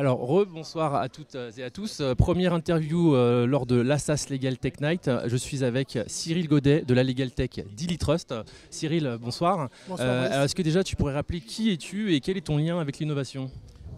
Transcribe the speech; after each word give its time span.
Alors, 0.00 0.26
re-bonsoir 0.26 0.94
à 0.94 1.10
toutes 1.10 1.36
et 1.58 1.62
à 1.62 1.68
tous. 1.68 2.00
Euh, 2.00 2.14
première 2.14 2.54
interview 2.54 3.14
euh, 3.14 3.44
lors 3.46 3.66
de 3.66 3.76
l'Assas 3.76 4.28
Legal 4.30 4.56
Tech 4.56 4.80
Night. 4.80 5.10
Je 5.26 5.36
suis 5.36 5.62
avec 5.62 5.98
Cyril 6.06 6.48
Godet 6.48 6.84
de 6.86 6.94
la 6.94 7.04
Legal 7.04 7.30
Tech 7.30 7.50
Dilly 7.76 7.98
Trust. 7.98 8.34
Cyril, 8.70 9.18
bonsoir. 9.20 9.68
Bonsoir. 9.88 10.08
Euh, 10.08 10.44
Est-ce 10.44 10.54
que 10.54 10.62
déjà 10.62 10.82
tu 10.82 10.96
pourrais 10.96 11.12
rappeler 11.12 11.42
qui 11.42 11.70
es-tu 11.70 12.14
et 12.14 12.20
quel 12.20 12.38
est 12.38 12.46
ton 12.46 12.56
lien 12.56 12.80
avec 12.80 12.98
l'innovation? 12.98 13.50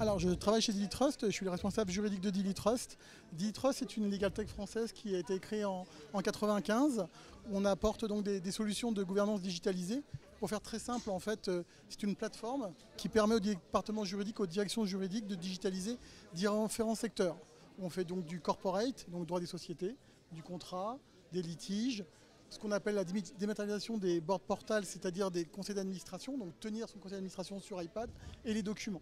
Alors, 0.00 0.18
je 0.18 0.30
travaille 0.30 0.60
chez 0.60 0.72
Dilly 0.72 0.88
Trust, 0.88 1.26
je 1.26 1.30
suis 1.30 1.44
le 1.44 1.52
responsable 1.52 1.92
juridique 1.92 2.20
de 2.20 2.30
Dilly 2.30 2.54
Trust. 2.54 2.98
Dilly 3.32 3.52
Trust 3.52 3.82
est 3.82 3.96
une 3.96 4.10
legal 4.10 4.32
tech 4.32 4.48
française 4.48 4.90
qui 4.90 5.14
a 5.14 5.20
été 5.20 5.38
créée 5.38 5.64
en, 5.64 5.86
en 6.12 6.20
95. 6.22 7.06
On 7.52 7.64
apporte 7.64 8.04
donc 8.04 8.24
des, 8.24 8.40
des 8.40 8.50
solutions 8.50 8.90
de 8.90 9.04
gouvernance 9.04 9.42
digitalisée. 9.42 10.02
Pour 10.44 10.50
faire 10.50 10.60
très 10.60 10.78
simple, 10.78 11.08
en 11.08 11.20
fait, 11.20 11.48
euh, 11.48 11.62
c'est 11.88 12.02
une 12.02 12.14
plateforme 12.14 12.70
qui 12.98 13.08
permet 13.08 13.36
aux 13.36 13.40
départements 13.40 14.04
juridiques, 14.04 14.40
aux 14.40 14.46
directions 14.46 14.84
juridiques 14.84 15.26
de 15.26 15.36
digitaliser 15.36 15.96
différents 16.34 16.94
secteurs. 16.94 17.38
On 17.78 17.88
fait 17.88 18.04
donc 18.04 18.26
du 18.26 18.40
corporate, 18.40 19.06
donc 19.08 19.24
droit 19.24 19.40
des 19.40 19.46
sociétés, 19.46 19.96
du 20.32 20.42
contrat, 20.42 20.98
des 21.32 21.40
litiges, 21.40 22.04
ce 22.50 22.58
qu'on 22.58 22.72
appelle 22.72 22.96
la 22.96 23.04
dématérialisation 23.04 23.96
des 23.96 24.20
board 24.20 24.42
portals, 24.42 24.84
c'est-à-dire 24.84 25.30
des 25.30 25.46
conseils 25.46 25.76
d'administration, 25.76 26.36
donc 26.36 26.60
tenir 26.60 26.90
son 26.90 26.98
conseil 26.98 27.12
d'administration 27.12 27.58
sur 27.58 27.82
iPad, 27.82 28.10
et 28.44 28.52
les 28.52 28.62
documents. 28.62 29.00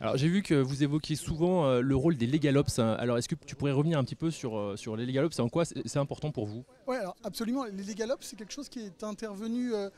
Alors, 0.00 0.16
j'ai 0.16 0.28
vu 0.28 0.42
que 0.42 0.54
vous 0.54 0.84
évoquiez 0.84 1.16
souvent 1.16 1.66
euh, 1.66 1.80
le 1.80 1.96
rôle 1.96 2.16
des 2.16 2.28
LegalOps. 2.28 2.78
Alors, 2.78 3.18
est-ce 3.18 3.28
que 3.28 3.34
tu 3.34 3.56
pourrais 3.56 3.72
revenir 3.72 3.98
un 3.98 4.04
petit 4.04 4.14
peu 4.14 4.30
sur, 4.30 4.56
euh, 4.56 4.76
sur 4.76 4.94
les 4.94 5.04
LegalOps 5.04 5.36
et 5.36 5.40
en 5.40 5.48
quoi 5.48 5.64
c'est 5.64 5.82
c'est 5.88 5.98
important 5.98 6.30
pour 6.30 6.46
vous? 6.46 6.64
Oui, 6.86 6.96
alors 6.96 7.16
absolument. 7.24 7.64
Les 7.64 7.82
LegalOps, 7.82 8.22
c'est 8.22 8.36
quelque 8.36 8.52
chose 8.52 8.68
qui 8.68 8.78
est 8.78 9.02
intervenu 9.02 9.74
euh, 9.74 9.90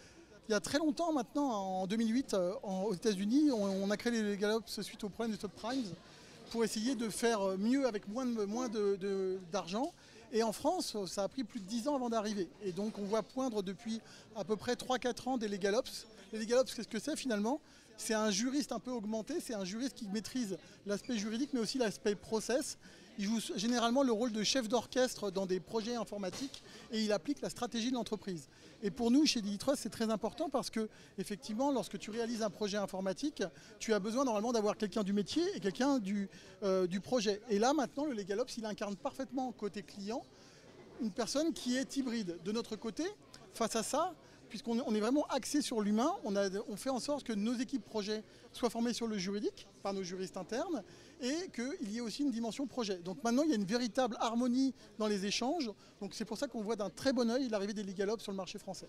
il 0.49 0.53
y 0.53 0.55
a 0.55 0.61
très 0.61 0.79
longtemps 0.79 1.13
maintenant, 1.13 1.49
en 1.83 1.87
2008, 1.87 2.35
euh, 2.35 2.53
aux 2.65 2.95
États-Unis. 2.95 3.51
On, 3.53 3.91
a 3.91 3.97
créé 3.97 4.13
les 4.13 4.23
LegalOps 4.23 4.83
suite 4.83 5.05
au 5.05 5.09
problème 5.09 5.35
des 5.37 5.41
subprimes 5.41 5.85
pour 6.51 6.65
essayer 6.65 6.97
de 6.97 7.09
faire 7.09 7.41
mieux 7.59 7.87
avec 7.87 8.09
moins 8.09 8.27
de- 8.27 9.39
d'argent. 9.53 9.93
Et 10.33 10.43
en 10.43 10.53
France, 10.53 10.97
ça 11.07 11.25
a 11.25 11.29
pris 11.29 11.45
plus 11.45 11.61
de 11.61 11.65
10 11.67 11.89
ans 11.89 11.95
avant 11.97 12.09
d'arriver. 12.11 12.49
Et 12.65 12.73
donc, 12.73 12.99
on 12.99 13.03
voit 13.05 13.23
poindre 13.23 13.63
depuis 13.63 14.01
à 14.37 14.45
peu 14.45 14.57
près 14.57 14.75
3-4 14.75 15.29
ans 15.29 15.39
des 15.39 15.49
LegalOps. 15.49 16.07
Les 16.33 16.39
LegalOps, 16.41 16.73
qu'est-ce 16.75 16.89
que 16.89 17.01
c'est 17.01 17.17
finalement? 17.17 17.61
C'est 17.97 18.15
un 18.15 18.31
juriste 18.31 18.73
un 18.73 18.79
peu 18.79 18.91
augmenté, 18.93 19.41
c'est 19.41 19.55
un 19.55 19.65
juriste 19.65 19.95
qui 19.95 20.07
maîtrise 20.09 20.57
l'aspect 20.87 21.17
juridique, 21.17 21.51
mais 21.53 21.61
aussi 21.61 21.79
l'aspect 21.79 22.15
process. 22.15 22.79
Il 23.21 23.27
joue 23.27 23.39
généralement 23.55 24.03
le 24.03 24.13
rôle 24.13 24.33
de 24.33 24.43
chef 24.43 24.67
d'orchestre 24.67 25.31
dans 25.31 25.45
des 25.45 25.61
projets 25.61 25.95
informatiques 25.95 26.63
et 26.91 27.05
il 27.05 27.13
applique 27.13 27.43
la 27.43 27.51
stratégie 27.51 27.91
de 27.91 27.95
l'entreprise. 27.95 28.49
Et 28.83 28.91
pour 28.91 29.11
nous, 29.11 29.27
chez 29.27 29.43
Dilitrust, 29.43 29.83
c'est 29.83 29.91
très 29.91 30.09
important 30.09 30.49
parce 30.49 30.71
que, 30.71 30.89
effectivement, 31.19 31.71
lorsque 31.71 31.99
tu 31.99 32.11
réalises 32.11 32.41
un 32.41 32.49
projet 32.49 32.79
informatique, 32.79 33.43
tu 33.79 33.93
as 33.93 33.99
besoin 33.99 34.25
normalement 34.25 34.53
d'avoir 34.53 34.75
quelqu'un 34.75 35.03
du 35.03 35.13
métier 35.13 35.43
et 35.55 35.61
quelqu'un 35.61 35.99
du, 35.99 36.31
euh, 36.63 36.87
du 36.87 37.01
projet. 37.01 37.43
Et 37.51 37.59
là, 37.59 37.75
maintenant, 37.75 38.07
le 38.07 38.15
LegalOps, 38.15 38.57
il 38.57 38.65
incarne 38.65 38.97
parfaitement 38.97 39.53
côté 39.53 39.83
client 39.83 40.25
une 41.03 41.11
personne 41.11 41.53
qui 41.53 41.77
est 41.77 41.99
hybride. 41.99 42.39
De 42.43 42.53
notre 42.53 42.75
côté, 42.77 43.05
face 43.53 43.77
à 43.77 43.83
ça, 43.83 44.15
puisqu'on 44.51 44.79
on 44.87 44.95
est 44.95 45.01
vraiment 45.01 45.25
axé 45.31 45.63
sur 45.63 45.81
l'humain, 45.81 46.11
on, 46.25 46.37
a- 46.37 46.51
on 46.69 46.77
fait 46.77 46.91
en 46.91 47.01
sorte 47.01 47.25
que 47.25 47.33
nos 47.33 47.55
équipes 47.55 47.85
projets 47.85 48.23
soient 48.53 48.69
formées 48.69 48.93
sur 48.93 49.07
le 49.07 49.17
juridique 49.17 49.67
par 49.83 49.95
nos 49.95 50.03
juristes 50.03 50.37
internes 50.37 50.83
et 51.23 51.49
qu'il 51.55 51.91
y 51.91 51.97
ait 51.99 52.01
aussi 52.03 52.23
une 52.23 52.31
dimension 52.31 52.67
projet. 52.67 52.99
Donc 52.99 53.25
maintenant, 53.25 53.45
il 53.45 53.51
y 53.51 53.53
a 53.53 53.57
une 53.57 53.65
véritable 53.65 54.17
harmonie 54.21 54.75
dans 54.99 55.07
les 55.07 55.25
échanges. 55.25 55.71
Donc 56.01 56.13
c'est 56.13 56.27
pour 56.27 56.37
ça 56.37 56.47
qu'on 56.49 56.61
voit 56.61 56.77
d'un 56.77 56.91
très 56.91 57.15
bon 57.15 57.31
œil 57.31 57.49
l'arrivée 57.49 57.73
des 57.73 57.83
LegalOps 57.85 58.21
sur 58.23 58.33
le 58.33 58.37
marché 58.37 58.59
français. 58.59 58.89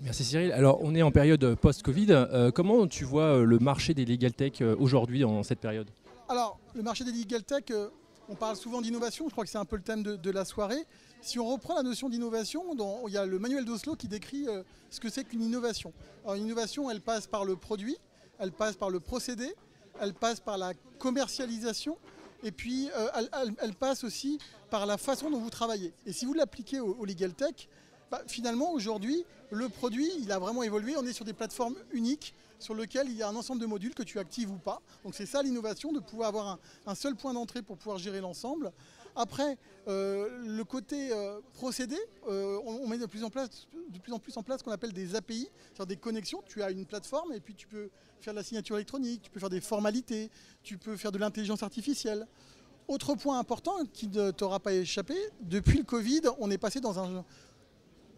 Merci 0.00 0.24
Cyril. 0.24 0.52
Alors, 0.52 0.78
on 0.82 0.94
est 0.94 1.02
en 1.02 1.10
période 1.10 1.54
post-Covid. 1.56 2.06
Euh, 2.10 2.50
comment 2.52 2.86
tu 2.86 3.04
vois 3.04 3.38
euh, 3.38 3.44
le 3.44 3.58
marché 3.58 3.94
des 3.94 4.04
Legal 4.04 4.32
Tech 4.32 4.60
euh, 4.60 4.76
aujourd'hui 4.78 5.24
en 5.24 5.42
cette 5.42 5.58
période? 5.60 5.88
Alors, 6.28 6.60
le 6.74 6.82
marché 6.82 7.04
des 7.04 7.10
legal 7.10 7.42
tech, 7.42 7.64
euh, 7.70 7.88
on 8.28 8.34
parle 8.34 8.56
souvent 8.56 8.80
d'innovation, 8.80 9.26
je 9.26 9.32
crois 9.32 9.44
que 9.44 9.50
c'est 9.50 9.58
un 9.58 9.64
peu 9.64 9.76
le 9.76 9.82
thème 9.82 10.02
de, 10.02 10.30
la 10.30 10.44
soirée. 10.44 10.84
Si 11.20 11.38
on 11.38 11.46
reprend 11.46 11.74
la 11.74 11.82
notion 11.82 12.08
d'innovation, 12.08 12.64
il 13.06 13.12
y 13.12 13.16
a 13.16 13.26
le 13.26 13.38
manuel 13.38 13.64
d'Oslo 13.64 13.96
qui 13.96 14.06
décrit 14.06 14.46
euh, 14.46 14.62
ce 14.90 15.00
que 15.00 15.08
c'est 15.08 15.24
qu'une 15.24 15.42
innovation. 15.42 15.92
Une 16.26 16.44
innovation, 16.44 16.90
elle 16.90 17.00
passe 17.00 17.26
par 17.26 17.44
le 17.44 17.56
produit, 17.56 17.96
elle 18.38 18.52
passe 18.52 18.76
par 18.76 18.90
le 18.90 19.00
procédé, 19.00 19.54
elle 20.00 20.14
passe 20.14 20.40
par 20.40 20.58
la 20.58 20.74
commercialisation, 20.98 21.96
et 22.42 22.52
puis 22.52 22.90
euh, 22.94 23.22
elle, 23.60 23.74
passe 23.74 24.04
aussi 24.04 24.38
par 24.70 24.86
la 24.86 24.98
façon 24.98 25.30
dont 25.30 25.40
vous 25.40 25.50
travaillez. 25.50 25.92
Et 26.06 26.12
si 26.12 26.26
vous 26.26 26.34
l'appliquez 26.34 26.80
au, 26.80 26.94
au 26.94 27.04
legal 27.04 27.32
tech, 27.32 27.68
bah, 28.10 28.22
finalement 28.26 28.72
aujourd'hui, 28.72 29.24
le 29.50 29.68
produit, 29.68 30.10
il 30.20 30.30
a 30.30 30.38
vraiment 30.38 30.62
évolué. 30.62 30.96
On 30.96 31.06
est 31.06 31.12
sur 31.12 31.24
des 31.24 31.32
plateformes 31.32 31.76
uniques 31.92 32.34
sur 32.58 32.74
lesquelles 32.74 33.08
il 33.08 33.16
y 33.16 33.22
a 33.22 33.28
un 33.28 33.36
ensemble 33.36 33.60
de 33.60 33.66
modules 33.66 33.94
que 33.94 34.02
tu 34.02 34.18
actives 34.18 34.50
ou 34.50 34.58
pas. 34.58 34.80
Donc 35.04 35.14
c'est 35.14 35.26
ça 35.26 35.42
l'innovation, 35.42 35.92
de 35.92 36.00
pouvoir 36.00 36.28
avoir 36.28 36.58
un, 36.86 36.94
seul 36.94 37.14
point 37.14 37.32
d'entrée 37.32 37.62
pour 37.62 37.76
pouvoir 37.76 37.98
gérer 37.98 38.20
l'ensemble. 38.20 38.72
Après, 39.16 39.58
euh, 39.88 40.28
le 40.44 40.64
côté 40.64 41.12
euh, 41.12 41.40
procédé, 41.54 41.96
euh, 42.28 42.58
on, 42.64 42.86
met 42.86 42.98
de 42.98 43.06
plus, 43.06 43.24
en 43.24 43.28
de 43.28 43.98
plus 43.98 44.12
en 44.12 44.18
plus 44.18 44.36
en 44.36 44.42
place 44.42 44.60
ce 44.60 44.64
qu'on 44.64 44.70
appelle 44.70 44.92
des 44.92 45.16
API, 45.16 45.48
c'est-à-dire 45.66 45.86
des 45.86 45.96
connexions. 45.96 46.42
Tu 46.46 46.62
as 46.62 46.70
une 46.70 46.86
plateforme 46.86 47.32
et 47.32 47.40
puis 47.40 47.54
tu 47.54 47.66
peux 47.66 47.90
faire 48.20 48.32
de 48.32 48.38
la 48.38 48.44
signature 48.44 48.76
électronique, 48.76 49.22
tu 49.22 49.30
peux 49.30 49.40
faire 49.40 49.50
des 49.50 49.60
formalités, 49.60 50.30
tu 50.62 50.78
peux 50.78 50.96
faire 50.96 51.12
de 51.12 51.18
l'intelligence 51.18 51.62
artificielle. 51.62 52.26
Autre 52.86 53.14
point 53.16 53.38
important 53.38 53.84
qui 53.92 54.08
ne 54.08 54.30
t'aura 54.30 54.60
pas 54.60 54.72
échappé, 54.72 55.14
depuis 55.42 55.76
le 55.76 55.84
Covid, 55.84 56.22
on 56.38 56.50
est 56.50 56.56
passé 56.56 56.80
dans 56.80 56.98
un, 56.98 57.24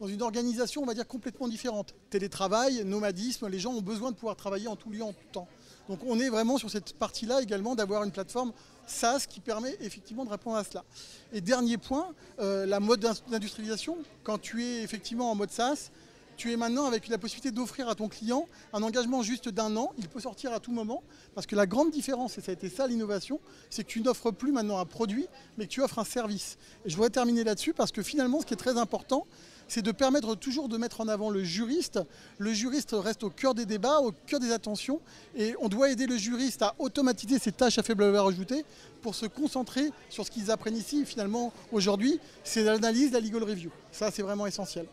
dans 0.01 0.09
une 0.09 0.23
organisation, 0.23 0.83
on 0.83 0.87
va 0.87 0.95
dire, 0.95 1.07
complètement 1.07 1.47
différente. 1.47 1.95
Télétravail, 2.09 2.85
nomadisme, 2.85 3.49
les 3.49 3.59
gens 3.59 3.73
ont 3.73 3.83
besoin 3.83 4.11
de 4.11 4.17
pouvoir 4.17 4.35
travailler 4.35 4.67
en 4.67 4.77
tout 4.77 4.91
lieu, 4.91 5.03
en 5.03 5.13
tout 5.13 5.25
temps. 5.31 5.49
Donc 5.89 6.01
on 6.07 6.19
est 6.19 6.29
vraiment 6.31 6.57
sur 6.57 6.71
cette 6.71 6.95
partie-là 6.95 7.43
également 7.43 7.75
d'avoir 7.75 8.03
une 8.05 8.11
plateforme 8.13 8.53
SaaS 8.87 9.27
qui 9.29 9.41
permet 9.41 9.77
effectivement 9.81 10.25
de 10.25 10.31
répondre 10.31 10.57
à 10.57 10.65
cela. 10.65 10.85
Et 11.33 11.41
dernier 11.41 11.77
point, 11.79 12.15
euh, 12.39 12.65
la 12.67 12.81
mode 12.81 13.01
d'in- 13.01 13.15
d'industrialisation. 13.31 13.99
Quand 14.25 14.39
tu 14.39 14.65
es 14.65 14.83
effectivement 14.83 15.31
en 15.31 15.35
mode 15.35 15.51
SaaS, 15.51 15.91
tu 16.37 16.51
es 16.53 16.57
maintenant 16.57 16.87
avec 16.87 17.09
la 17.09 17.19
possibilité 17.19 17.51
d'offrir 17.51 17.89
à 17.89 17.95
ton 17.95 18.09
client 18.09 18.47
un 18.73 18.83
engagement 18.83 19.23
juste 19.23 19.51
d'un 19.51 19.77
an. 19.77 19.93
Il 19.99 20.09
peut 20.09 20.21
sortir 20.21 20.55
à 20.55 20.61
tout 20.61 20.73
moment. 20.73 21.03
Parce 21.35 21.47
que 21.47 21.55
la 21.55 21.67
grande 21.67 21.91
différence, 21.91 22.39
et 22.39 22.41
ça 22.41 22.51
a 22.51 22.55
été 22.55 22.71
ça 22.71 22.87
l'innovation, 22.87 23.41
c'est 23.69 23.85
que 23.85 23.89
tu 23.89 24.01
n'offres 24.01 24.31
plus 24.31 24.51
maintenant 24.51 24.79
un 24.79 24.87
produit, 24.87 25.27
mais 25.59 25.67
que 25.67 25.71
tu 25.71 25.83
offres 25.83 25.99
un 25.99 26.05
service. 26.05 26.57
Et 26.87 26.91
je 26.91 26.97
voudrais 26.97 27.11
terminer 27.11 27.45
là-dessus 27.45 27.75
parce 27.75 27.93
que 27.93 28.03
finalement, 28.03 28.41
ce 28.41 28.47
qui 28.47 28.55
est 28.55 28.57
très 28.57 28.79
important, 28.79 29.27
c'est 29.71 29.83
de 29.83 29.93
permettre 29.93 30.35
toujours 30.35 30.69
de 30.69 30.77
mettre 30.77 31.01
en 31.01 31.07
avant 31.07 31.31
le 31.31 31.45
juriste. 31.45 32.01
Le 32.39 32.53
juriste 32.53 32.91
reste 32.93 33.23
au 33.23 33.31
cœur 33.31 33.55
des 33.55 33.67
débats, 33.67 34.01
au 34.01 34.11
cœur 34.27 34.41
des 34.41 34.51
attentions, 34.51 35.01
et 35.37 35.55
on 35.61 35.69
doit 35.69 35.91
aider 35.91 36.07
le 36.09 36.17
juriste 36.17 36.63
à 36.63 36.75
automatiser 36.81 37.39
ses 37.39 37.53
tâches 37.53 37.79
à 37.79 37.85
faible 37.85 38.03
valeur 38.05 38.27
ajoutée 38.27 38.65
pour 39.01 39.15
se 39.15 39.27
concentrer 39.27 39.93
sur 40.09 40.27
ce 40.27 40.31
qu'ils 40.33 40.51
apprennent 40.51 40.77
ici. 40.77 41.05
Finalement, 41.07 41.53
aujourd'hui, 41.71 42.19
c'est 42.43 42.65
l'analyse, 42.65 43.13
la 43.13 43.21
legal 43.21 43.45
review. 43.45 43.71
Ça, 43.93 44.11
c'est 44.11 44.23
vraiment 44.23 44.47
essentiel. 44.47 44.87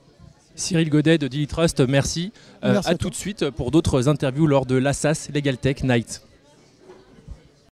Cyril 0.56 0.92
Godet 0.92 1.18
de 1.18 1.28
Dilly 1.28 1.48
Trust, 1.48 1.80
merci. 1.82 2.32
Euh, 2.64 2.74
Merci 2.74 2.90
à 2.90 2.92
à 2.92 2.96
tout 2.96 3.10
de 3.10 3.16
suite 3.16 3.50
pour 3.50 3.72
d'autres 3.72 4.08
interviews 4.08 4.46
lors 4.46 4.68
de 4.68 4.76
l'Assas 4.76 5.30
Legal 5.34 5.58
Tech 5.58 5.82
Night. 5.84 6.22